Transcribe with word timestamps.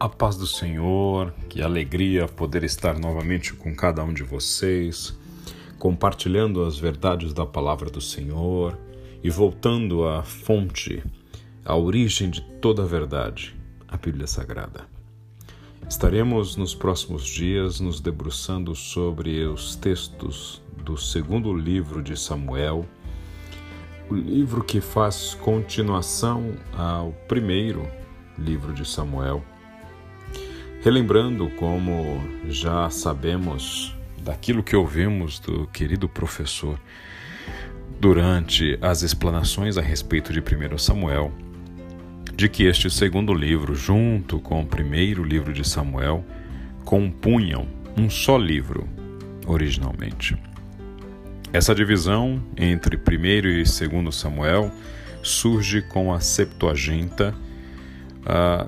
A 0.00 0.08
paz 0.08 0.36
do 0.36 0.46
Senhor, 0.46 1.34
que 1.48 1.60
alegria 1.60 2.28
poder 2.28 2.62
estar 2.62 2.96
novamente 2.96 3.52
com 3.52 3.74
cada 3.74 4.04
um 4.04 4.14
de 4.14 4.22
vocês, 4.22 5.18
compartilhando 5.76 6.62
as 6.62 6.78
verdades 6.78 7.32
da 7.32 7.44
palavra 7.44 7.90
do 7.90 8.00
Senhor 8.00 8.78
e 9.24 9.28
voltando 9.28 10.06
à 10.06 10.22
fonte, 10.22 11.02
à 11.64 11.74
origem 11.74 12.30
de 12.30 12.40
toda 12.60 12.84
a 12.84 12.86
verdade, 12.86 13.56
a 13.88 13.96
Bíblia 13.96 14.28
Sagrada. 14.28 14.86
Estaremos 15.88 16.54
nos 16.54 16.76
próximos 16.76 17.26
dias 17.26 17.80
nos 17.80 17.98
debruçando 17.98 18.76
sobre 18.76 19.44
os 19.46 19.74
textos 19.74 20.62
do 20.84 20.96
segundo 20.96 21.52
livro 21.52 22.04
de 22.04 22.16
Samuel, 22.16 22.86
o 24.08 24.14
livro 24.14 24.62
que 24.62 24.80
faz 24.80 25.34
continuação 25.34 26.54
ao 26.72 27.10
primeiro 27.26 27.84
livro 28.38 28.72
de 28.72 28.88
Samuel 28.88 29.42
Relembrando 30.80 31.50
como 31.50 32.22
já 32.48 32.88
sabemos 32.88 33.92
daquilo 34.22 34.62
que 34.62 34.76
ouvimos 34.76 35.40
do 35.40 35.66
querido 35.66 36.08
professor 36.08 36.78
durante 38.00 38.78
as 38.80 39.02
explanações 39.02 39.76
a 39.76 39.80
respeito 39.80 40.32
de 40.32 40.38
1 40.38 40.78
Samuel, 40.78 41.32
de 42.32 42.48
que 42.48 42.62
este 42.62 42.88
segundo 42.88 43.34
livro, 43.34 43.74
junto 43.74 44.38
com 44.38 44.60
o 44.60 44.66
primeiro 44.66 45.24
livro 45.24 45.52
de 45.52 45.68
Samuel, 45.68 46.24
compunham 46.84 47.66
um 47.96 48.08
só 48.08 48.38
livro 48.38 48.88
originalmente. 49.48 50.36
Essa 51.52 51.74
divisão 51.74 52.40
entre 52.56 52.96
1 52.96 53.00
e 53.24 53.64
2 53.64 54.14
Samuel 54.14 54.70
surge 55.24 55.82
com 55.82 56.12
a 56.12 56.20
Septuaginta, 56.20 57.34
a 58.24 58.66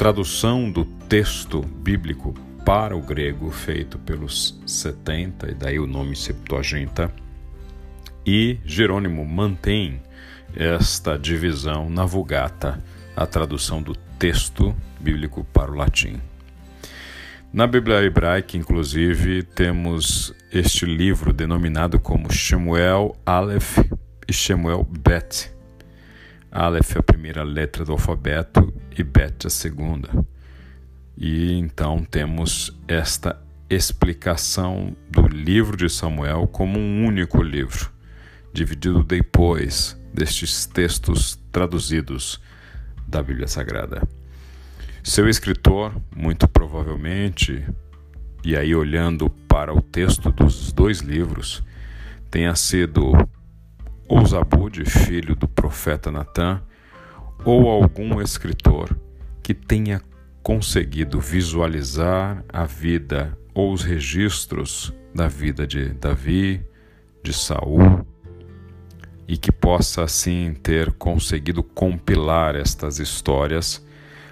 tradução 0.00 0.70
do 0.70 0.86
texto 0.86 1.60
bíblico 1.60 2.32
para 2.64 2.96
o 2.96 3.02
grego 3.02 3.50
feito 3.50 3.98
pelos 3.98 4.58
70, 4.66 5.50
e 5.50 5.54
daí 5.54 5.78
o 5.78 5.86
nome 5.86 6.16
Septuaginta. 6.16 7.12
E 8.24 8.58
Jerônimo 8.64 9.22
mantém 9.26 10.00
esta 10.56 11.18
divisão 11.18 11.90
na 11.90 12.06
Vulgata, 12.06 12.82
a 13.14 13.26
tradução 13.26 13.82
do 13.82 13.94
texto 14.18 14.74
bíblico 14.98 15.44
para 15.52 15.70
o 15.70 15.74
latim. 15.74 16.18
Na 17.52 17.66
Bíblia 17.66 18.02
hebraica, 18.02 18.56
inclusive, 18.56 19.42
temos 19.42 20.32
este 20.50 20.86
livro 20.86 21.30
denominado 21.30 22.00
como 22.00 22.32
Shemuel 22.32 23.14
Aleph 23.26 23.76
e 24.26 24.32
Shemuel 24.32 24.82
Bet. 24.82 25.52
Aleph 26.50 26.96
é 26.96 27.00
a 27.00 27.02
primeira 27.02 27.42
letra 27.42 27.84
do 27.84 27.92
alfabeto 27.92 28.69
e 28.96 29.02
Bet 29.02 29.46
a 29.46 29.50
segunda. 29.50 30.08
E 31.16 31.52
então 31.52 32.04
temos 32.04 32.76
esta 32.88 33.40
explicação 33.68 34.96
do 35.10 35.28
livro 35.28 35.76
de 35.76 35.88
Samuel 35.88 36.46
como 36.46 36.78
um 36.78 37.04
único 37.06 37.42
livro, 37.42 37.90
dividido 38.52 39.04
depois 39.04 39.96
destes 40.12 40.66
textos 40.66 41.38
traduzidos 41.52 42.40
da 43.06 43.22
Bíblia 43.22 43.46
Sagrada. 43.46 44.02
Seu 45.02 45.28
escritor, 45.28 45.94
muito 46.14 46.48
provavelmente, 46.48 47.64
e 48.44 48.56
aí 48.56 48.74
olhando 48.74 49.30
para 49.48 49.72
o 49.72 49.80
texto 49.80 50.32
dos 50.32 50.72
dois 50.72 51.00
livros, 51.00 51.62
tenha 52.30 52.54
sido 52.54 53.12
ou 54.08 54.24
filho 54.84 55.36
do 55.36 55.46
profeta 55.46 56.10
Natã, 56.10 56.60
ou 57.44 57.68
algum 57.68 58.20
escritor 58.20 58.96
que 59.42 59.54
tenha 59.54 60.00
conseguido 60.42 61.20
visualizar 61.20 62.44
a 62.48 62.64
vida 62.64 63.36
ou 63.54 63.72
os 63.72 63.82
registros 63.82 64.92
da 65.14 65.28
vida 65.28 65.66
de 65.66 65.90
Davi, 65.90 66.62
de 67.22 67.32
Saul, 67.32 68.06
e 69.26 69.36
que 69.36 69.52
possa 69.52 70.02
assim 70.02 70.54
ter 70.54 70.92
conseguido 70.92 71.62
compilar 71.62 72.56
estas 72.56 72.98
histórias 72.98 73.84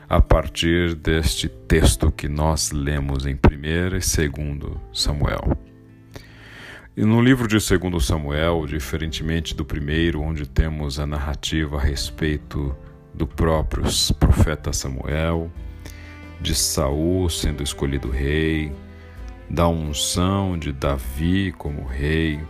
a 0.09 0.21
partir 0.21 0.95
deste 0.95 1.49
texto 1.49 2.11
que 2.11 2.29
nós 2.29 2.73
lemos 2.73 3.27
em 3.27 3.35
1 3.35 3.37
e 3.37 4.29
2 4.29 4.77
Samuel. 4.93 5.57
E 6.97 7.05
no 7.05 7.21
livro 7.21 7.47
de 7.47 7.59
2 7.59 8.05
Samuel, 8.05 8.67
diferentemente 8.67 9.55
do 9.55 9.65
primeiro, 9.65 10.21
onde 10.21 10.49
temos 10.49 10.99
a 10.99 11.07
narrativa 11.07 11.77
a 11.77 11.81
respeito 11.81 12.77
do 13.19 13.27
próprio 13.27 13.83
profeta 14.17 14.73
Samuel, 14.73 15.51
de 16.41 16.55
Saul 16.55 17.29
sendo 17.29 17.65
escolhido 17.65 18.09
rei, 18.09 18.73
da 19.51 19.67
unção 19.67 20.57
de 20.57 20.73
Davi 20.73 21.53
como 21.59 21.85
rei, 21.85 22.41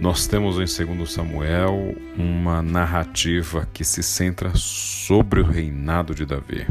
nós 0.00 0.26
temos 0.26 0.56
em 0.56 0.86
2 0.96 1.12
Samuel 1.12 1.94
uma 2.16 2.62
narrativa 2.62 3.68
que 3.72 3.84
se 3.84 4.02
centra 4.02 4.52
sobre 4.54 5.40
o 5.40 5.44
reinado 5.44 6.14
de 6.14 6.24
Davi, 6.24 6.66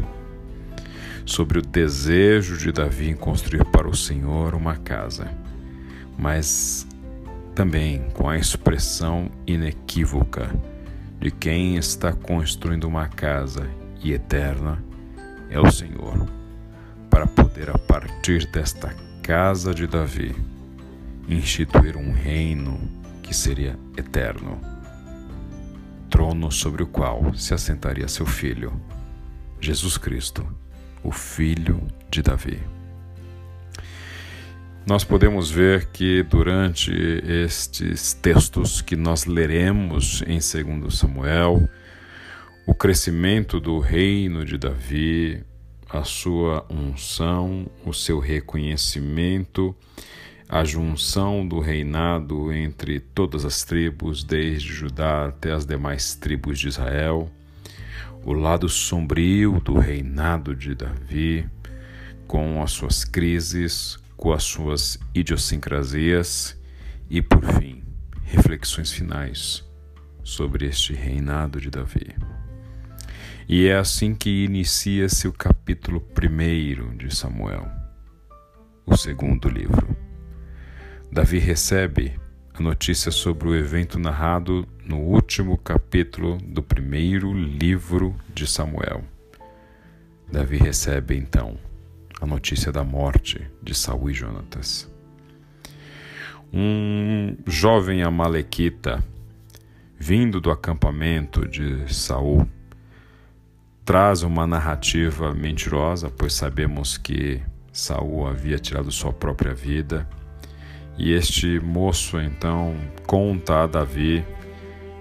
sobre 1.24 1.60
o 1.60 1.62
desejo 1.62 2.58
de 2.58 2.72
Davi 2.72 3.08
em 3.08 3.16
construir 3.16 3.64
para 3.66 3.88
o 3.88 3.96
Senhor 3.96 4.52
uma 4.52 4.76
casa, 4.76 5.30
mas 6.18 6.88
também 7.54 8.04
com 8.14 8.28
a 8.28 8.36
expressão 8.36 9.30
inequívoca 9.46 10.50
de 11.22 11.30
quem 11.30 11.76
está 11.76 12.12
construindo 12.12 12.82
uma 12.82 13.06
casa 13.06 13.70
e 14.02 14.12
eterna 14.12 14.82
é 15.48 15.60
o 15.60 15.70
Senhor, 15.70 16.28
para 17.08 17.28
poder, 17.28 17.70
a 17.70 17.78
partir 17.78 18.44
desta 18.50 18.92
casa 19.22 19.72
de 19.72 19.86
Davi, 19.86 20.34
instituir 21.28 21.96
um 21.96 22.10
reino 22.10 22.80
que 23.22 23.32
seria 23.32 23.78
eterno, 23.96 24.60
trono 26.10 26.50
sobre 26.50 26.82
o 26.82 26.88
qual 26.88 27.32
se 27.34 27.54
assentaria 27.54 28.08
seu 28.08 28.26
filho, 28.26 28.72
Jesus 29.60 29.96
Cristo, 29.96 30.44
o 31.04 31.12
Filho 31.12 31.86
de 32.10 32.20
Davi 32.20 32.60
nós 34.84 35.04
podemos 35.04 35.50
ver 35.50 35.86
que 35.86 36.24
durante 36.24 36.92
estes 36.92 38.12
textos 38.14 38.80
que 38.80 38.96
nós 38.96 39.26
leremos 39.26 40.22
em 40.26 40.38
2 40.38 40.92
Samuel, 40.92 41.68
o 42.66 42.74
crescimento 42.74 43.60
do 43.60 43.78
reino 43.78 44.44
de 44.44 44.58
Davi, 44.58 45.44
a 45.88 46.02
sua 46.02 46.66
unção, 46.68 47.70
o 47.84 47.92
seu 47.92 48.18
reconhecimento, 48.18 49.74
a 50.48 50.64
junção 50.64 51.46
do 51.46 51.60
reinado 51.60 52.52
entre 52.52 52.98
todas 52.98 53.44
as 53.44 53.62
tribos, 53.64 54.24
desde 54.24 54.68
Judá 54.72 55.26
até 55.28 55.52
as 55.52 55.64
demais 55.64 56.16
tribos 56.16 56.58
de 56.58 56.68
Israel, 56.68 57.30
o 58.24 58.32
lado 58.32 58.68
sombrio 58.68 59.60
do 59.60 59.78
reinado 59.78 60.56
de 60.56 60.74
Davi, 60.74 61.48
com 62.26 62.62
as 62.62 62.72
suas 62.72 63.04
crises, 63.04 64.01
com 64.22 64.32
as 64.32 64.44
suas 64.44 65.00
idiosincrasias 65.12 66.56
e, 67.10 67.20
por 67.20 67.44
fim, 67.44 67.82
reflexões 68.22 68.92
finais 68.92 69.68
sobre 70.22 70.64
este 70.64 70.94
reinado 70.94 71.60
de 71.60 71.68
Davi. 71.68 72.14
E 73.48 73.66
é 73.66 73.76
assim 73.76 74.14
que 74.14 74.44
inicia-se 74.44 75.26
o 75.26 75.32
capítulo 75.32 76.00
primeiro 76.00 76.96
de 76.96 77.12
Samuel, 77.12 77.68
o 78.86 78.96
segundo 78.96 79.48
livro. 79.48 79.88
Davi 81.10 81.40
recebe 81.40 82.16
a 82.54 82.62
notícia 82.62 83.10
sobre 83.10 83.48
o 83.48 83.56
evento 83.56 83.98
narrado 83.98 84.68
no 84.84 84.98
último 85.00 85.58
capítulo 85.58 86.38
do 86.38 86.62
primeiro 86.62 87.34
livro 87.34 88.14
de 88.32 88.46
Samuel. 88.46 89.02
Davi 90.30 90.58
recebe 90.58 91.16
então 91.16 91.58
a 92.22 92.26
notícia 92.26 92.70
da 92.70 92.84
morte 92.84 93.50
de 93.60 93.74
Saul 93.74 94.08
e 94.08 94.14
Jonatas. 94.14 94.88
Um 96.52 97.36
jovem 97.48 98.04
amalequita 98.04 99.02
vindo 99.98 100.40
do 100.40 100.48
acampamento 100.48 101.48
de 101.48 101.92
Saul 101.92 102.46
traz 103.84 104.22
uma 104.22 104.46
narrativa 104.46 105.34
mentirosa, 105.34 106.10
pois 106.16 106.34
sabemos 106.34 106.96
que 106.96 107.42
Saul 107.72 108.28
havia 108.28 108.56
tirado 108.56 108.92
sua 108.92 109.12
própria 109.12 109.52
vida. 109.52 110.08
E 110.96 111.12
este 111.12 111.58
moço 111.58 112.20
então 112.20 112.76
conta 113.04 113.64
a 113.64 113.66
Davi 113.66 114.24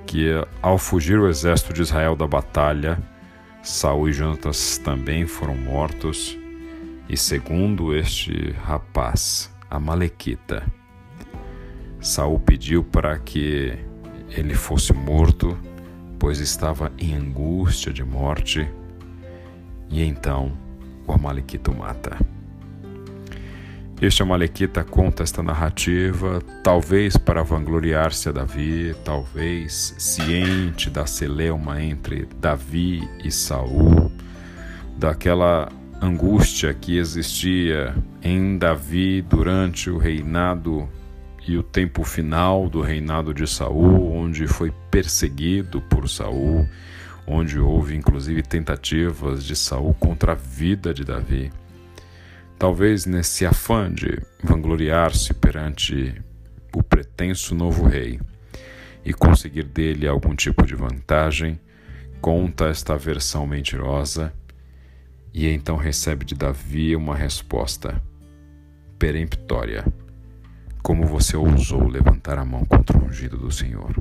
que 0.08 0.32
ao 0.60 0.80
fugir 0.80 1.20
o 1.20 1.30
exército 1.30 1.72
de 1.72 1.84
Israel 1.84 2.16
da 2.16 2.26
batalha, 2.26 2.98
Saul 3.62 4.10
e 4.10 4.14
Jonatas 4.14 4.80
também 4.80 5.28
foram 5.28 5.56
mortos 5.56 6.41
e 7.10 7.18
segundo 7.18 7.96
este 7.96 8.52
rapaz, 8.64 9.54
a 9.70 9.80
Malequita, 9.80 10.66
Saul 12.00 12.40
pediu 12.40 12.84
para 12.84 13.18
que 13.20 13.78
ele 14.30 14.56
fosse 14.56 14.92
morto, 14.94 15.58
pois 16.18 16.40
estava 16.40 16.92
em 16.98 17.16
angústia 17.16 17.94
de 17.94 18.04
morte. 18.04 18.68
E 19.90 20.02
então 20.02 20.58
o 21.06 21.12
Amalequita 21.12 21.70
o 21.70 21.78
mata. 21.78 22.18
Este 24.02 24.24
Amalequita 24.24 24.84
conta 24.84 25.22
esta 25.22 25.44
narrativa, 25.44 26.42
talvez 26.64 27.18
para 27.18 27.44
vangloriar-se 27.44 28.30
a 28.30 28.32
Davi, 28.32 28.96
talvez 29.06 29.94
ciente 30.00 30.90
da 30.90 31.06
celeuma 31.06 31.84
entre 31.84 32.28
Davi 32.40 33.08
e 33.24 33.30
Saul, 33.30 34.12
daquela 34.98 35.72
angústia 36.02 36.74
que 36.74 36.98
existia 36.98 37.96
em 38.24 38.58
Davi 38.58 39.22
durante 39.22 39.88
o 39.92 40.00
reinado 40.00 40.90
e 41.48 41.56
o 41.56 41.62
tempo 41.62 42.04
final 42.04 42.68
do 42.68 42.82
reinado 42.82 43.36
de 43.36 43.46
Saul, 43.46 44.12
onde 44.12 44.48
foi 44.48 44.74
perseguido 44.90 45.80
por 45.80 46.10
Saul, 46.10 46.68
onde 47.28 47.60
houve 47.60 47.96
inclusive 47.96 48.42
tentativas 48.42 49.44
de 49.44 49.56
Saul 49.56 49.94
contra 49.94 50.32
a 50.32 50.36
vida 50.36 50.92
de 50.92 51.04
Davi. 51.04 51.52
Talvez 52.58 53.06
nesse 53.06 53.46
afã 53.46 53.92
de 53.92 54.20
vangloriar-se 54.44 55.36
perante 55.36 56.20
o 56.76 56.82
pretenso 56.82 57.54
novo 57.54 57.86
rei 57.88 58.20
e 59.06 59.14
conseguir 59.14 59.66
dele 59.66 60.08
algum 60.08 60.36
tipo 60.36 60.66
de 60.66 60.74
vantagem, 60.74 61.60
conta 62.20 62.66
esta 62.66 62.98
versão 62.98 63.46
mentirosa 63.46 64.34
e 65.34 65.48
então 65.48 65.78
recebe 65.78 66.26
de 66.26 66.36
Davi 66.36 66.96
uma 66.96 67.16
resposta 67.16 68.02
peremptória: 69.00 69.86
Como 70.84 71.06
você 71.06 71.38
ousou 71.38 71.88
levantar 71.88 72.38
a 72.38 72.46
mão 72.46 72.66
contra 72.66 72.98
o 72.98 73.06
ungido 73.06 73.38
do 73.38 73.52
Senhor? 73.52 73.92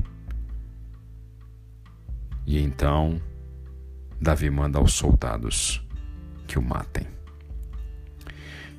E 2.45 2.59
então 2.59 3.21
Davi 4.19 4.49
manda 4.49 4.77
aos 4.77 4.93
soldados 4.93 5.81
que 6.47 6.59
o 6.59 6.61
matem. 6.61 7.07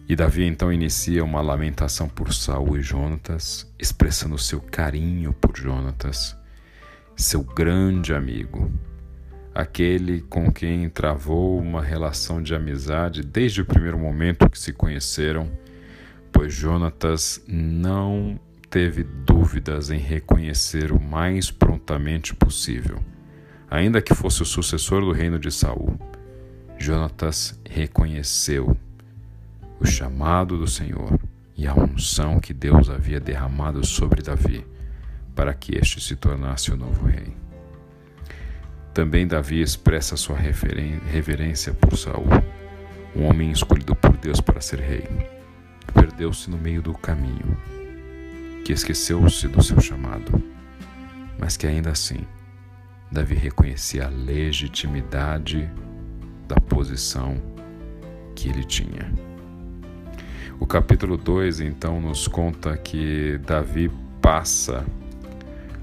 E 0.08 0.14
Davi 0.14 0.44
então 0.44 0.72
inicia 0.72 1.24
uma 1.24 1.40
lamentação 1.40 2.08
por 2.08 2.34
Saul 2.34 2.76
e 2.76 2.82
Jonatas, 2.82 3.72
expressando 3.78 4.36
seu 4.36 4.60
carinho 4.60 5.32
por 5.32 5.56
Jonatas, 5.56 6.36
seu 7.16 7.42
grande 7.42 8.12
amigo, 8.12 8.70
aquele 9.54 10.22
com 10.22 10.50
quem 10.50 10.88
travou 10.88 11.58
uma 11.58 11.82
relação 11.82 12.42
de 12.42 12.54
amizade 12.54 13.22
desde 13.22 13.60
o 13.60 13.66
primeiro 13.66 13.98
momento 13.98 14.48
que 14.48 14.58
se 14.58 14.72
conheceram, 14.72 15.50
pois 16.32 16.52
Jonatas 16.52 17.42
não 17.46 18.40
teve 18.70 19.02
dúvidas 19.02 19.90
em 19.90 19.98
reconhecer 19.98 20.92
o 20.92 21.00
mais 21.00 21.50
prontamente 21.50 22.34
possível, 22.34 22.98
ainda 23.70 24.00
que 24.00 24.14
fosse 24.14 24.42
o 24.42 24.46
sucessor 24.46 25.02
do 25.02 25.12
reino 25.12 25.38
de 25.38 25.50
Saul. 25.50 25.98
Jonatas 26.78 27.60
reconheceu 27.68 28.76
o 29.78 29.86
chamado 29.86 30.56
do 30.56 30.66
Senhor 30.66 31.20
e 31.54 31.66
a 31.66 31.74
unção 31.74 32.40
que 32.40 32.54
Deus 32.54 32.88
havia 32.88 33.20
derramado 33.20 33.84
sobre 33.86 34.22
Davi 34.22 34.66
para 35.34 35.52
que 35.52 35.76
este 35.76 36.00
se 36.00 36.16
tornasse 36.16 36.70
o 36.70 36.76
novo 36.76 37.06
rei. 37.06 37.34
Também 38.94 39.26
Davi 39.26 39.62
expressa 39.62 40.18
sua 40.18 40.36
reverência 40.36 41.72
por 41.72 41.96
Saul, 41.96 42.26
um 43.16 43.24
homem 43.24 43.50
escolhido 43.50 43.96
por 43.96 44.14
Deus 44.18 44.40
para 44.40 44.60
ser 44.60 44.80
rei. 44.80 45.08
Perdeu-se 45.94 46.50
no 46.50 46.58
meio 46.58 46.82
do 46.82 46.92
caminho, 46.92 47.56
que 48.64 48.72
esqueceu-se 48.72 49.48
do 49.48 49.62
seu 49.62 49.80
chamado, 49.80 50.42
mas 51.38 51.56
que 51.56 51.66
ainda 51.66 51.90
assim 51.90 52.20
Davi 53.10 53.34
reconhecia 53.34 54.06
a 54.06 54.10
legitimidade 54.10 55.70
da 56.46 56.56
posição 56.56 57.36
que 58.34 58.50
ele 58.50 58.64
tinha. 58.64 59.10
O 60.60 60.66
capítulo 60.66 61.16
2 61.16 61.60
então 61.60 61.98
nos 61.98 62.28
conta 62.28 62.76
que 62.76 63.38
Davi 63.38 63.90
passa 64.20 64.84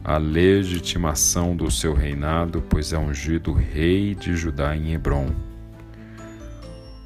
a 0.04 0.18
legitimação 0.18 1.56
do 1.56 1.70
seu 1.70 1.94
reinado, 1.94 2.62
pois 2.70 2.94
é 2.94 2.98
ungido 2.98 3.52
rei 3.54 4.16
de 4.16 4.36
Judá 4.36 4.76
em 4.76 4.94
Hebron. 4.94 5.30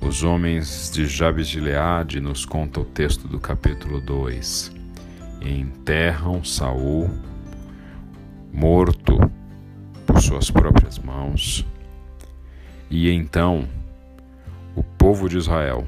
Os 0.02 0.24
homens 0.24 0.92
de 0.94 1.06
Jabes 1.08 1.48
de 1.48 1.60
Leade, 1.60 2.20
nos 2.20 2.46
conta 2.46 2.82
o 2.82 2.86
texto 2.86 3.28
do 3.28 3.40
capítulo 3.40 4.02
2, 4.02 4.72
enterram 5.42 6.44
Saul 6.44 7.10
morto 8.52 9.18
por 10.06 10.22
suas 10.22 10.52
próprias 10.52 11.00
mãos. 11.00 11.66
E 12.90 13.10
então 13.10 13.68
o 14.76 14.84
povo 14.84 15.28
de 15.28 15.38
Israel, 15.38 15.88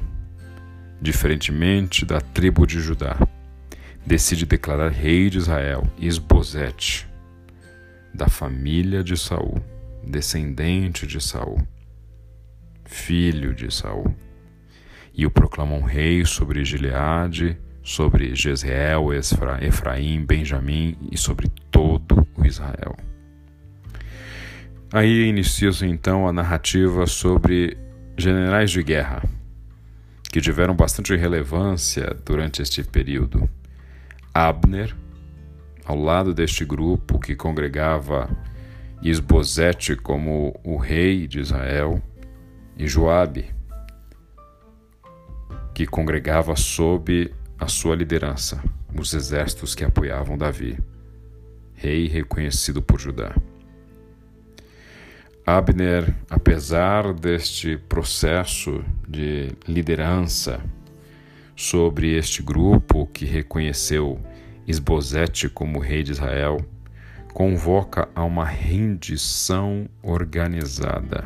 diferentemente 1.00 2.04
da 2.04 2.20
tribo 2.20 2.66
de 2.66 2.80
Judá, 2.80 3.16
decide 4.06 4.46
declarar 4.46 4.92
rei 4.92 5.28
de 5.28 5.38
Israel 5.38 5.82
Isbosete, 5.98 7.08
da 8.14 8.28
família 8.28 9.02
de 9.02 9.16
Saul, 9.16 9.60
descendente 10.06 11.06
de 11.06 11.20
Saul, 11.20 11.66
filho 12.84 13.52
de 13.52 13.74
Saul, 13.74 14.14
e 15.12 15.26
o 15.26 15.30
proclamam 15.30 15.82
rei 15.82 16.24
sobre 16.24 16.64
Gileade, 16.64 17.58
sobre 17.82 18.34
Jezreel, 18.34 19.12
Efraim, 19.60 20.24
Benjamim 20.24 20.96
e 21.10 21.18
sobre 21.18 21.48
todo 21.70 22.26
o 22.36 22.46
Israel. 22.46 22.96
Aí 24.92 25.28
inicia-se 25.28 25.84
então 25.84 26.28
a 26.28 26.32
narrativa 26.32 27.06
sobre 27.06 27.76
generais 28.16 28.70
de 28.70 28.82
guerra, 28.82 29.22
que 30.30 30.40
tiveram 30.40 30.76
bastante 30.76 31.14
relevância 31.16 32.16
durante 32.24 32.62
este 32.62 32.84
período. 32.84 33.48
Abner, 34.36 34.94
ao 35.82 35.98
lado 35.98 36.34
deste 36.34 36.62
grupo 36.62 37.18
que 37.18 37.34
congregava 37.34 38.28
Isbosete 39.02 39.96
como 39.96 40.54
o 40.62 40.76
rei 40.76 41.26
de 41.26 41.40
Israel, 41.40 42.02
e 42.76 42.86
Joabe, 42.86 43.46
que 45.72 45.86
congregava 45.86 46.54
sob 46.54 47.32
a 47.58 47.66
sua 47.66 47.96
liderança 47.96 48.62
os 48.94 49.14
exércitos 49.14 49.74
que 49.74 49.84
apoiavam 49.84 50.36
Davi, 50.36 50.78
rei 51.72 52.06
reconhecido 52.06 52.82
por 52.82 53.00
Judá. 53.00 53.34
Abner, 55.46 56.14
apesar 56.28 57.14
deste 57.14 57.78
processo 57.88 58.84
de 59.08 59.52
liderança 59.66 60.60
sobre 61.56 62.14
este 62.14 62.42
grupo 62.42 63.06
que 63.06 63.24
reconheceu 63.24 64.20
Esbozete 64.68 65.48
como 65.48 65.78
rei 65.78 66.02
de 66.02 66.12
Israel, 66.12 66.58
convoca 67.32 68.08
a 68.14 68.24
uma 68.24 68.44
rendição 68.44 69.88
organizada. 70.02 71.24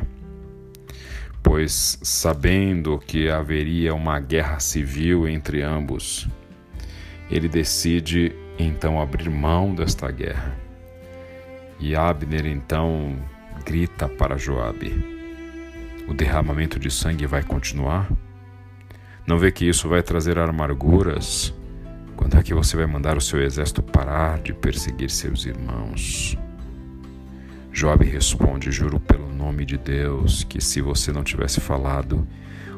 Pois, 1.43 1.97
sabendo 2.01 2.99
que 2.99 3.29
haveria 3.29 3.93
uma 3.95 4.19
guerra 4.19 4.59
civil 4.59 5.27
entre 5.27 5.61
ambos, 5.61 6.29
ele 7.29 7.49
decide 7.49 8.31
então 8.59 9.01
abrir 9.01 9.29
mão 9.29 9.73
desta 9.73 10.11
guerra. 10.11 10.55
E 11.79 11.95
Abner 11.95 12.45
então 12.45 13.15
grita 13.65 14.07
para 14.07 14.37
Joabe: 14.37 14.93
O 16.07 16.13
derramamento 16.13 16.77
de 16.77 16.91
sangue 16.91 17.25
vai 17.25 17.41
continuar? 17.41 18.07
Não 19.27 19.37
vê 19.37 19.51
que 19.51 19.65
isso 19.65 19.87
vai 19.87 20.01
trazer 20.01 20.37
amarguras? 20.37 21.53
Quando 22.15 22.37
é 22.37 22.43
que 22.43 22.53
você 22.53 22.75
vai 22.75 22.85
mandar 22.85 23.17
o 23.17 23.21
seu 23.21 23.41
exército 23.41 23.81
parar 23.81 24.39
de 24.39 24.53
perseguir 24.53 25.09
seus 25.09 25.45
irmãos? 25.45 26.37
Job 27.71 28.05
responde: 28.05 28.71
Juro 28.71 28.99
pelo 28.99 29.31
nome 29.33 29.65
de 29.65 29.77
Deus 29.77 30.43
que 30.43 30.61
se 30.61 30.81
você 30.81 31.11
não 31.11 31.23
tivesse 31.23 31.59
falado, 31.59 32.27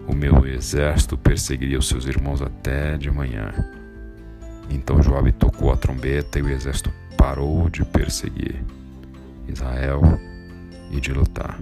o 0.08 0.14
meu 0.14 0.46
exército 0.46 1.18
perseguiria 1.18 1.80
os 1.80 1.88
seus 1.88 2.06
irmãos 2.06 2.42
até 2.42 2.98
de 2.98 3.10
manhã. 3.10 3.52
Então 4.70 5.02
Joab 5.02 5.32
tocou 5.34 5.72
a 5.72 5.78
trombeta 5.78 6.40
e 6.40 6.42
o 6.42 6.50
exército 6.50 6.92
parou 7.18 7.70
de 7.70 7.84
perseguir 7.86 8.64
Israel 9.48 10.02
e 10.92 11.00
de 11.00 11.12
lutar. 11.12 11.58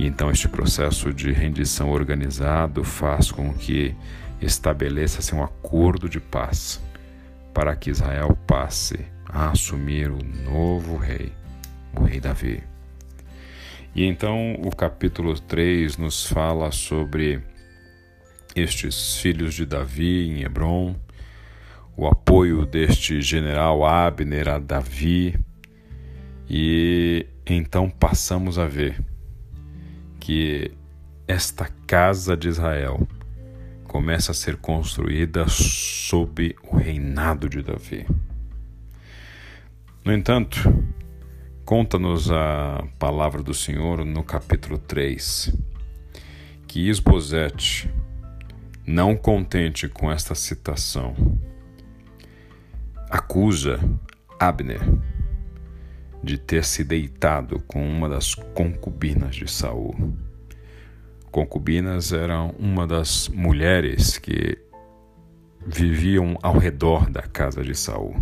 E 0.00 0.06
então 0.06 0.30
este 0.30 0.48
processo 0.48 1.12
de 1.12 1.30
rendição 1.30 1.90
organizado 1.90 2.82
faz 2.82 3.30
com 3.30 3.52
que 3.52 3.94
estabeleça-se 4.40 5.34
um 5.34 5.44
acordo 5.44 6.08
de 6.08 6.18
paz 6.18 6.82
para 7.52 7.76
que 7.76 7.90
Israel 7.90 8.34
passe 8.46 8.98
a 9.28 9.50
assumir 9.50 10.10
o 10.10 10.24
novo 10.24 10.96
rei, 10.96 11.34
o 11.94 12.04
rei 12.04 12.18
Davi. 12.18 12.62
E 13.94 14.06
então 14.06 14.54
o 14.64 14.74
capítulo 14.74 15.38
3 15.38 15.98
nos 15.98 16.24
fala 16.24 16.72
sobre 16.72 17.42
estes 18.56 19.18
filhos 19.18 19.52
de 19.52 19.66
Davi 19.66 20.30
em 20.30 20.44
Hebron, 20.44 20.96
o 21.94 22.06
apoio 22.06 22.64
deste 22.64 23.20
general 23.20 23.84
Abner 23.84 24.48
a 24.48 24.58
Davi, 24.58 25.38
e 26.48 27.26
então 27.46 27.90
passamos 27.90 28.58
a 28.58 28.66
ver 28.66 29.09
que 30.30 30.70
esta 31.26 31.68
casa 31.88 32.36
de 32.36 32.46
Israel 32.46 33.04
começa 33.82 34.30
a 34.30 34.34
ser 34.34 34.58
construída 34.58 35.48
sob 35.48 36.54
o 36.62 36.76
reinado 36.76 37.48
de 37.48 37.60
Davi. 37.60 38.06
No 40.04 40.12
entanto, 40.12 40.56
conta-nos 41.64 42.30
a 42.30 42.86
palavra 42.96 43.42
do 43.42 43.52
Senhor 43.52 44.04
no 44.04 44.22
capítulo 44.22 44.78
3 44.78 45.52
que 46.68 46.88
Isbosete, 46.88 47.92
não 48.86 49.16
contente 49.16 49.88
com 49.88 50.12
esta 50.12 50.36
citação, 50.36 51.12
acusa 53.10 53.80
Abner 54.38 54.80
de 56.22 56.38
ter 56.38 56.64
se 56.64 56.84
deitado 56.84 57.60
com 57.66 57.86
uma 57.86 58.08
das 58.08 58.34
concubinas 58.34 59.36
de 59.36 59.50
Saul. 59.50 59.94
Concubinas 61.30 62.12
eram 62.12 62.54
uma 62.58 62.86
das 62.86 63.28
mulheres 63.28 64.18
que 64.18 64.58
viviam 65.64 66.36
ao 66.42 66.58
redor 66.58 67.08
da 67.08 67.22
casa 67.22 67.62
de 67.62 67.74
Saul. 67.74 68.16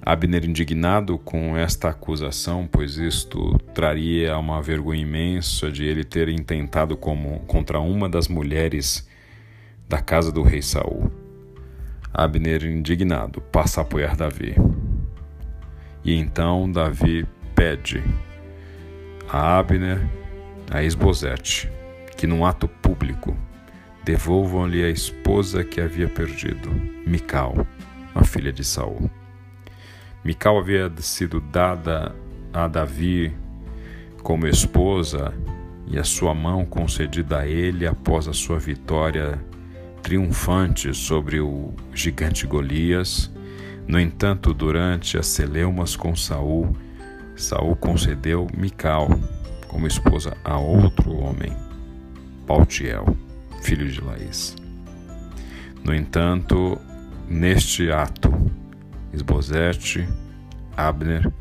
Abner, 0.00 0.44
indignado 0.44 1.18
com 1.18 1.56
esta 1.56 1.90
acusação, 1.90 2.68
pois 2.70 2.96
isto 2.96 3.58
traria 3.74 4.38
uma 4.38 4.62
vergonha 4.62 5.02
imensa 5.02 5.70
de 5.70 5.84
ele 5.84 6.04
ter 6.04 6.28
intentado 6.28 6.96
como, 6.96 7.40
contra 7.40 7.80
uma 7.80 8.08
das 8.08 8.28
mulheres 8.28 9.06
da 9.88 10.00
casa 10.00 10.30
do 10.30 10.42
rei 10.42 10.62
Saul. 10.62 11.10
Abner, 12.12 12.64
indignado, 12.64 13.40
passa 13.40 13.80
a 13.80 13.82
apoiar 13.82 14.16
Davi. 14.16 14.54
E 16.04 16.14
então 16.14 16.70
Davi 16.70 17.26
pede 17.54 18.02
a 19.28 19.58
Abner, 19.58 19.98
a 20.70 20.82
Esbozete, 20.82 21.70
que 22.16 22.26
num 22.26 22.44
ato 22.44 22.66
público 22.66 23.36
devolvam-lhe 24.04 24.82
a 24.82 24.88
esposa 24.88 25.62
que 25.62 25.80
havia 25.80 26.08
perdido, 26.08 26.70
Mical, 27.06 27.66
a 28.14 28.24
filha 28.24 28.52
de 28.52 28.64
Saul. 28.64 29.10
Mical 30.24 30.58
havia 30.58 30.90
sido 30.98 31.40
dada 31.40 32.14
a 32.52 32.66
Davi 32.66 33.34
como 34.22 34.46
esposa 34.46 35.34
e 35.86 35.98
a 35.98 36.04
sua 36.04 36.34
mão 36.34 36.64
concedida 36.64 37.40
a 37.40 37.46
ele 37.46 37.86
após 37.86 38.28
a 38.28 38.32
sua 38.32 38.58
vitória 38.58 39.38
triunfante 40.02 40.94
sobre 40.94 41.40
o 41.40 41.72
gigante 41.94 42.46
Golias. 42.46 43.30
No 43.88 43.98
entanto, 43.98 44.52
durante 44.52 45.16
as 45.16 45.26
celeumas 45.26 45.96
com 45.96 46.14
Saul, 46.14 46.76
Saul 47.34 47.74
concedeu 47.74 48.46
Mical 48.54 49.08
como 49.66 49.86
esposa 49.86 50.36
a 50.44 50.58
outro 50.58 51.16
homem, 51.16 51.56
Paltiel, 52.46 53.16
filho 53.62 53.90
de 53.90 54.02
Laís. 54.02 54.54
No 55.82 55.94
entanto, 55.94 56.78
neste 57.26 57.90
ato, 57.90 58.30
Esbozete, 59.10 60.06
Abner 60.76 61.32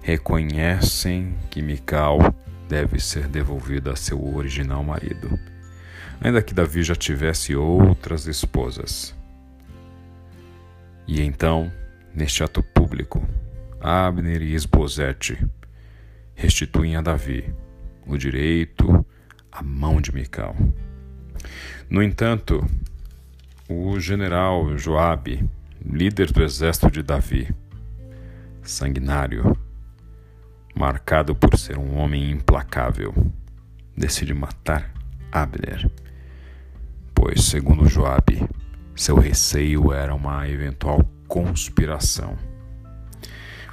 reconhecem 0.00 1.34
que 1.50 1.60
Mical 1.60 2.34
deve 2.66 2.98
ser 2.98 3.28
devolvida 3.28 3.92
a 3.92 3.96
seu 3.96 4.34
original 4.34 4.82
marido, 4.82 5.38
ainda 6.18 6.40
que 6.40 6.54
Davi 6.54 6.82
já 6.82 6.94
tivesse 6.94 7.54
outras 7.54 8.26
esposas. 8.26 9.14
E 11.06 11.20
então, 11.20 11.70
neste 12.14 12.42
ato 12.42 12.62
público, 12.62 13.26
Abner 13.80 14.42
e 14.42 14.54
Esbozete 14.54 15.38
restituem 16.34 16.96
a 16.96 17.00
Davi 17.00 17.54
o 18.06 18.16
direito 18.16 19.04
à 19.50 19.62
mão 19.62 20.00
de 20.00 20.14
Mical. 20.14 20.56
No 21.88 22.02
entanto, 22.02 22.64
o 23.68 23.98
general 23.98 24.76
Joabe 24.76 25.48
líder 25.84 26.30
do 26.32 26.42
exército 26.42 26.90
de 26.90 27.02
Davi, 27.02 27.54
sanguinário, 28.62 29.56
marcado 30.74 31.34
por 31.34 31.58
ser 31.58 31.78
um 31.78 31.96
homem 31.96 32.30
implacável, 32.30 33.14
decide 33.96 34.34
matar 34.34 34.92
Abner, 35.32 35.90
pois, 37.14 37.44
segundo 37.44 37.88
Joabe, 37.88 38.46
seu 38.94 39.16
receio 39.16 39.92
era 39.92 40.14
uma 40.14 40.48
eventual 40.48 41.02
conspiração. 41.30 42.36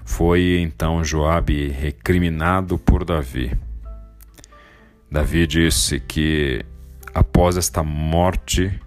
Foi 0.06 0.60
então 0.62 1.04
Joabe 1.04 1.68
recriminado 1.68 2.78
por 2.78 3.04
Davi. 3.04 3.52
Davi 5.12 5.46
disse 5.46 6.00
que 6.00 6.64
após 7.14 7.58
esta 7.58 7.84
morte 7.84 8.80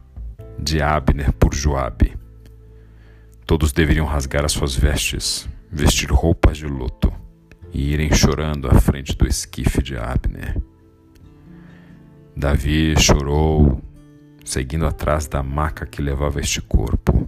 de 0.59 0.81
Abner 0.81 1.33
por 1.35 1.55
Joabe, 1.55 2.19
Todos 3.51 3.73
deveriam 3.73 4.07
rasgar 4.07 4.45
as 4.45 4.53
suas 4.53 4.77
vestes, 4.77 5.49
vestir 5.69 6.09
roupas 6.13 6.57
de 6.57 6.67
luto 6.67 7.13
e 7.73 7.93
irem 7.93 8.15
chorando 8.15 8.69
à 8.69 8.81
frente 8.81 9.17
do 9.17 9.27
esquife 9.27 9.83
de 9.83 9.97
Abner. 9.97 10.57
Davi 12.37 12.95
chorou, 12.97 13.83
seguindo 14.45 14.87
atrás 14.87 15.27
da 15.27 15.43
maca 15.43 15.85
que 15.85 16.01
levava 16.01 16.39
este 16.39 16.63
corpo, 16.63 17.20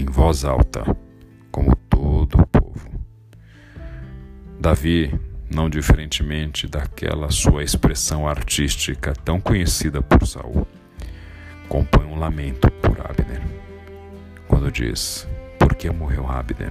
em 0.00 0.06
voz 0.06 0.44
alta, 0.44 0.84
como 1.50 1.74
todo 1.76 2.40
o 2.40 2.46
povo. 2.46 2.90
Davi, 4.60 5.12
não 5.50 5.68
diferentemente 5.68 6.66
daquela 6.66 7.30
sua 7.30 7.62
expressão 7.62 8.26
artística 8.28 9.12
tão 9.12 9.40
conhecida 9.40 10.00
por 10.00 10.26
Saul, 10.26 10.66
compõe 11.68 12.04
um 12.06 12.18
lamento 12.18 12.70
por 12.70 13.00
Abner 13.00 13.42
quando 14.62 14.70
diz: 14.70 15.26
Por 15.58 15.74
que 15.74 15.90
morreu 15.90 16.30
Abner? 16.30 16.70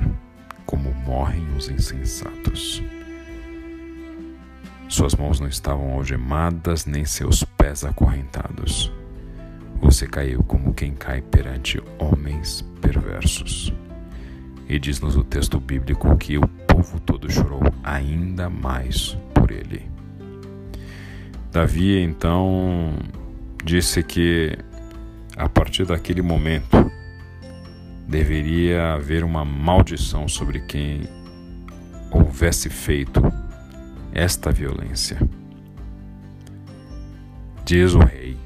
Como 0.65 0.93
morrem 0.93 1.45
os 1.57 1.67
insensatos. 1.67 2.81
Suas 4.87 5.15
mãos 5.15 5.39
não 5.39 5.47
estavam 5.47 5.93
algemadas, 5.93 6.85
nem 6.85 7.03
seus 7.03 7.43
pés 7.43 7.83
acorrentados. 7.83 8.91
Você 9.81 10.07
caiu 10.07 10.43
como 10.43 10.73
quem 10.73 10.93
cai 10.93 11.21
perante 11.21 11.81
homens 11.97 12.63
perversos. 12.81 13.73
E 14.69 14.79
diz-nos 14.79 15.17
o 15.17 15.23
texto 15.23 15.59
bíblico 15.59 16.15
que 16.17 16.37
o 16.37 16.47
povo 16.47 16.99
todo 16.99 17.29
chorou 17.29 17.61
ainda 17.83 18.49
mais 18.49 19.17
por 19.33 19.51
ele. 19.51 19.89
Davi 21.51 21.99
então 21.99 22.93
disse 23.65 24.01
que 24.01 24.57
a 25.35 25.49
partir 25.49 25.85
daquele 25.85 26.21
momento 26.21 26.89
deveria 28.07 28.93
haver 28.93 29.23
uma 29.23 29.43
maldição 29.43 30.27
sobre 30.27 30.61
quem 30.61 31.01
houvesse 32.11 32.69
feito 32.69 33.21
esta 34.13 34.51
violência. 34.51 35.17
Diz 37.65 37.93
o 37.93 37.99
rei: 37.99 38.37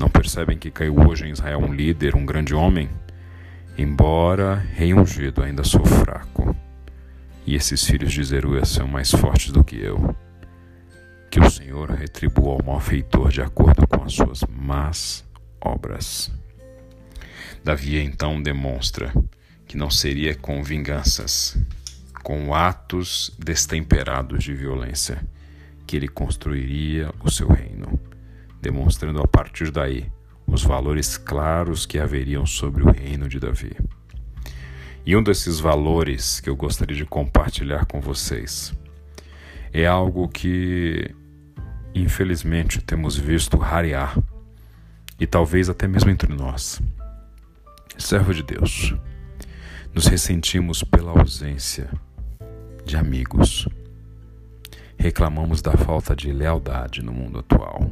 Não 0.00 0.08
percebem 0.08 0.56
que 0.56 0.70
caiu 0.70 0.96
hoje 0.98 1.26
em 1.26 1.30
Israel 1.30 1.58
um 1.58 1.74
líder, 1.74 2.16
um 2.16 2.24
grande 2.24 2.54
homem? 2.54 2.88
Embora 3.76 4.54
rei 4.54 4.94
ungido, 4.94 5.42
ainda 5.42 5.62
sou 5.62 5.84
fraco, 5.84 6.56
e 7.46 7.54
esses 7.54 7.84
filhos 7.84 8.10
de 8.10 8.24
Zeruia 8.24 8.64
são 8.64 8.88
mais 8.88 9.10
fortes 9.10 9.52
do 9.52 9.62
que 9.62 9.76
eu. 9.76 10.16
Que 11.30 11.38
o 11.38 11.50
Senhor 11.50 11.90
retribua 11.90 12.54
ao 12.54 12.64
malfeitor 12.64 13.28
de 13.28 13.42
acordo 13.42 13.86
com 13.86 14.02
as 14.02 14.14
suas 14.14 14.42
más 14.48 15.22
obras. 15.60 16.32
Davi 17.62 17.98
então 17.98 18.42
demonstra 18.42 19.12
que 19.66 19.76
não 19.76 19.90
seria 19.90 20.34
com 20.34 20.62
vinganças, 20.62 21.58
com 22.22 22.54
atos 22.54 23.36
destemperados 23.38 24.42
de 24.42 24.54
violência, 24.54 25.22
que 25.86 25.94
ele 25.94 26.08
construiria 26.08 27.12
o 27.22 27.30
seu 27.30 27.48
reino, 27.48 28.00
demonstrando 28.60 29.20
a 29.20 29.26
partir 29.26 29.70
daí 29.70 30.10
os 30.46 30.62
valores 30.62 31.16
claros 31.16 31.86
que 31.86 31.98
haveriam 31.98 32.44
sobre 32.44 32.82
o 32.82 32.90
reino 32.90 33.28
de 33.28 33.38
Davi. 33.38 33.76
E 35.04 35.16
um 35.16 35.22
desses 35.22 35.60
valores 35.60 36.40
que 36.40 36.50
eu 36.50 36.56
gostaria 36.56 36.96
de 36.96 37.04
compartilhar 37.04 37.86
com 37.86 38.00
vocês 38.00 38.72
é 39.72 39.86
algo 39.86 40.28
que, 40.28 41.14
infelizmente, 41.94 42.80
temos 42.80 43.16
visto 43.16 43.56
rarear, 43.56 44.18
e 45.18 45.26
talvez 45.26 45.68
até 45.68 45.86
mesmo 45.86 46.10
entre 46.10 46.32
nós 46.34 46.80
servo 48.00 48.32
de 48.32 48.42
Deus, 48.42 48.94
nos 49.94 50.06
ressentimos 50.06 50.82
pela 50.82 51.12
ausência 51.12 51.90
de 52.84 52.96
amigos. 52.96 53.68
Reclamamos 54.96 55.62
da 55.62 55.72
falta 55.72 56.14
de 56.16 56.32
lealdade 56.32 57.02
no 57.02 57.12
mundo 57.12 57.38
atual. 57.38 57.90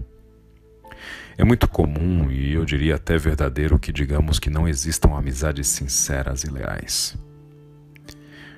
É 1.37 1.45
muito 1.45 1.69
comum 1.69 2.31
e 2.31 2.53
eu 2.53 2.65
diria 2.65 2.97
até 2.97 3.17
verdadeiro 3.17 3.79
que 3.79 3.93
digamos 3.93 4.39
que 4.39 4.51
não 4.51 4.69
existam 4.69 5.17
amizades 5.17 5.69
sinceras 5.69 6.43
e 6.43 6.51
leais. 6.51 7.17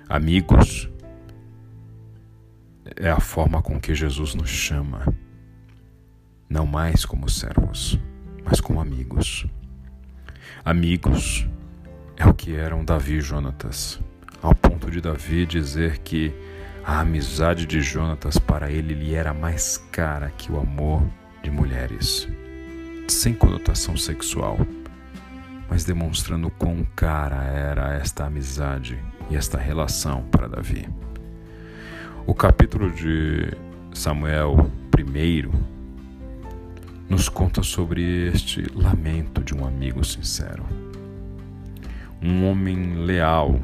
Amigos 0.08 0.90
é 2.96 3.10
a 3.10 3.20
forma 3.20 3.62
com 3.62 3.78
que 3.78 3.94
Jesus 3.94 4.34
nos 4.34 4.50
chama 4.50 5.06
não 6.48 6.66
mais 6.66 7.04
como 7.04 7.28
servos, 7.28 7.98
mas 8.44 8.60
como 8.60 8.80
amigos. 8.80 9.46
Amigos 10.64 11.46
é 12.16 12.26
o 12.26 12.34
que 12.34 12.56
eram 12.56 12.84
Davi 12.84 13.18
e 13.18 13.20
Jonatas, 13.20 14.00
ao 14.42 14.54
ponto 14.54 14.90
de 14.90 15.00
Davi 15.00 15.46
dizer 15.46 15.98
que 15.98 16.34
a 16.84 17.00
amizade 17.00 17.66
de 17.66 17.80
Jonatas 17.80 18.38
para 18.38 18.70
ele 18.70 18.94
lhe 18.94 19.14
era 19.14 19.32
mais 19.32 19.78
cara 19.92 20.30
que 20.30 20.50
o 20.50 20.58
amor 20.58 21.02
de 21.42 21.50
mulheres, 21.50 22.28
sem 23.08 23.34
conotação 23.34 23.96
sexual, 23.96 24.58
mas 25.68 25.84
demonstrando 25.84 26.50
quão 26.50 26.86
cara 26.96 27.42
era 27.44 27.94
esta 27.94 28.26
amizade 28.26 28.98
e 29.30 29.36
esta 29.36 29.58
relação 29.58 30.22
para 30.30 30.48
Davi. 30.48 30.88
O 32.26 32.34
capítulo 32.34 32.90
de 32.90 33.52
Samuel 33.92 34.70
I 34.98 35.48
nos 37.08 37.28
conta 37.28 37.62
sobre 37.62 38.28
este 38.28 38.66
lamento 38.74 39.42
de 39.42 39.54
um 39.54 39.66
amigo 39.66 40.04
sincero. 40.04 40.64
Um 42.22 42.48
homem 42.48 42.94
leal. 43.04 43.58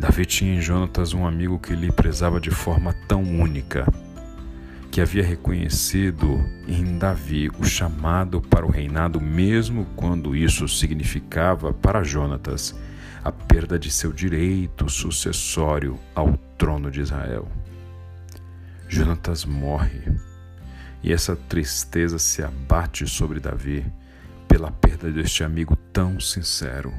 Davi 0.00 0.24
tinha 0.26 0.54
em 0.54 0.60
Jonatas 0.60 1.14
um 1.14 1.26
amigo 1.26 1.58
que 1.58 1.74
lhe 1.74 1.92
prezava 1.92 2.40
de 2.40 2.50
forma 2.50 2.94
tão 3.06 3.22
única, 3.22 3.86
que 4.92 5.00
havia 5.00 5.24
reconhecido 5.24 6.44
em 6.68 6.98
Davi 6.98 7.50
o 7.58 7.64
chamado 7.64 8.42
para 8.42 8.66
o 8.66 8.70
reinado, 8.70 9.18
mesmo 9.18 9.86
quando 9.96 10.36
isso 10.36 10.68
significava 10.68 11.72
para 11.72 12.04
Jonatas 12.04 12.78
a 13.24 13.32
perda 13.32 13.78
de 13.78 13.90
seu 13.90 14.12
direito 14.12 14.90
sucessório 14.90 15.98
ao 16.14 16.36
trono 16.58 16.90
de 16.90 17.00
Israel. 17.00 17.48
Jonatas 18.86 19.46
morre 19.46 20.14
e 21.02 21.10
essa 21.10 21.34
tristeza 21.34 22.18
se 22.18 22.42
abate 22.42 23.08
sobre 23.08 23.40
Davi 23.40 23.90
pela 24.46 24.70
perda 24.70 25.10
deste 25.10 25.42
amigo 25.42 25.74
tão 25.90 26.20
sincero. 26.20 26.92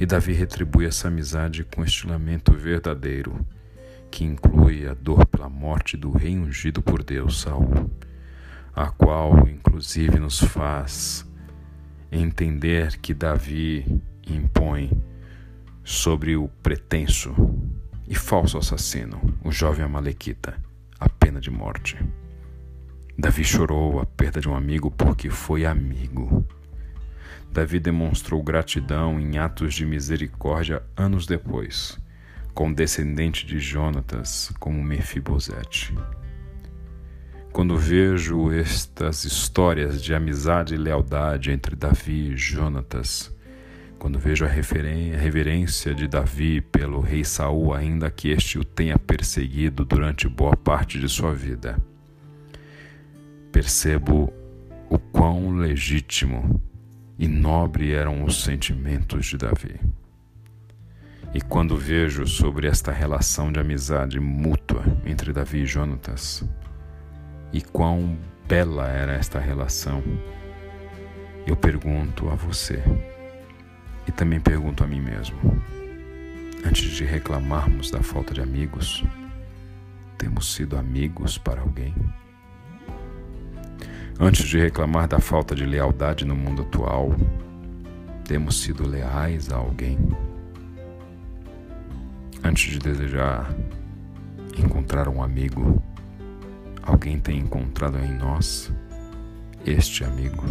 E 0.00 0.06
Davi 0.06 0.32
retribui 0.32 0.86
essa 0.86 1.08
amizade 1.08 1.62
com 1.62 1.84
este 1.84 2.06
lamento 2.06 2.54
verdadeiro, 2.54 3.46
que 4.10 4.24
inclui 4.24 4.86
a 4.86 4.94
dor 4.94 5.26
pela 5.26 5.48
morte 5.48 5.96
do 5.96 6.10
rei 6.10 6.36
ungido 6.36 6.82
por 6.82 7.02
Deus, 7.02 7.40
Saul, 7.40 7.90
a 8.74 8.90
qual 8.90 9.48
inclusive 9.48 10.18
nos 10.18 10.38
faz 10.38 11.26
entender 12.10 12.98
que 12.98 13.12
Davi 13.12 14.00
impõe 14.26 14.90
sobre 15.84 16.36
o 16.36 16.48
pretenso 16.62 17.34
e 18.08 18.14
falso 18.14 18.58
assassino, 18.58 19.20
o 19.44 19.50
jovem 19.50 19.84
Amalequita, 19.84 20.60
a 20.98 21.08
pena 21.08 21.40
de 21.40 21.50
morte. 21.50 21.98
Davi 23.18 23.44
chorou 23.44 24.00
a 24.00 24.06
perda 24.06 24.40
de 24.40 24.48
um 24.48 24.54
amigo 24.54 24.90
porque 24.90 25.30
foi 25.30 25.64
amigo. 25.64 26.44
Davi 27.50 27.80
demonstrou 27.80 28.42
gratidão 28.42 29.18
em 29.18 29.38
atos 29.38 29.74
de 29.74 29.86
misericórdia 29.86 30.82
anos 30.96 31.26
depois, 31.26 31.98
com 32.56 32.70
o 32.70 32.74
descendente 32.74 33.44
de 33.44 33.58
Jonatas 33.58 34.50
como 34.58 34.82
Mefibosete. 34.82 35.94
Quando 37.52 37.76
vejo 37.76 38.50
estas 38.50 39.26
histórias 39.26 40.02
de 40.02 40.14
amizade 40.14 40.74
e 40.74 40.78
lealdade 40.78 41.50
entre 41.50 41.76
Davi 41.76 42.32
e 42.32 42.36
Jonatas, 42.36 43.30
quando 43.98 44.18
vejo 44.18 44.46
a 44.46 44.48
reverência 44.48 45.94
de 45.94 46.08
Davi 46.08 46.62
pelo 46.62 47.00
rei 47.00 47.24
Saul, 47.24 47.74
ainda 47.74 48.10
que 48.10 48.30
este 48.30 48.58
o 48.58 48.64
tenha 48.64 48.98
perseguido 48.98 49.84
durante 49.84 50.26
boa 50.26 50.56
parte 50.56 50.98
de 50.98 51.10
sua 51.10 51.34
vida, 51.34 51.78
percebo 53.52 54.32
o 54.88 54.98
quão 54.98 55.58
legítimo 55.58 56.58
e 57.18 57.28
nobre 57.28 57.92
eram 57.92 58.24
os 58.24 58.42
sentimentos 58.42 59.26
de 59.26 59.36
Davi. 59.36 59.78
E 61.36 61.40
quando 61.42 61.76
vejo 61.76 62.26
sobre 62.26 62.66
esta 62.66 62.90
relação 62.90 63.52
de 63.52 63.60
amizade 63.60 64.18
mútua 64.18 64.82
entre 65.04 65.34
Davi 65.34 65.64
e 65.64 65.66
Jonatas, 65.66 66.42
e 67.52 67.60
quão 67.60 68.18
bela 68.48 68.88
era 68.88 69.12
esta 69.12 69.38
relação, 69.38 70.02
eu 71.46 71.54
pergunto 71.54 72.30
a 72.30 72.34
você, 72.34 72.82
e 74.08 74.12
também 74.12 74.40
pergunto 74.40 74.82
a 74.82 74.86
mim 74.86 75.02
mesmo: 75.02 75.36
antes 76.64 76.84
de 76.84 77.04
reclamarmos 77.04 77.90
da 77.90 78.02
falta 78.02 78.32
de 78.32 78.40
amigos, 78.40 79.04
temos 80.16 80.54
sido 80.54 80.78
amigos 80.78 81.36
para 81.36 81.60
alguém? 81.60 81.94
Antes 84.18 84.46
de 84.46 84.58
reclamar 84.58 85.06
da 85.06 85.18
falta 85.18 85.54
de 85.54 85.66
lealdade 85.66 86.24
no 86.24 86.34
mundo 86.34 86.62
atual, 86.62 87.14
temos 88.24 88.62
sido 88.62 88.88
leais 88.88 89.52
a 89.52 89.56
alguém? 89.56 89.98
Antes 92.46 92.70
de 92.70 92.78
desejar 92.78 93.52
encontrar 94.56 95.08
um 95.08 95.20
amigo, 95.20 95.82
alguém 96.80 97.18
tem 97.18 97.40
encontrado 97.40 97.98
em 97.98 98.14
nós 98.14 98.72
este 99.66 100.04
amigo? 100.04 100.44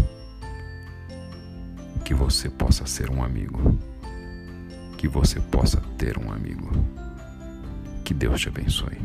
Que 2.03 2.13
você 2.13 2.49
possa 2.49 2.85
ser 2.85 3.09
um 3.09 3.23
amigo, 3.23 3.79
que 4.97 5.07
você 5.07 5.39
possa 5.39 5.79
ter 5.97 6.17
um 6.17 6.33
amigo. 6.33 6.69
Que 8.03 8.13
Deus 8.13 8.41
te 8.41 8.49
abençoe. 8.49 8.99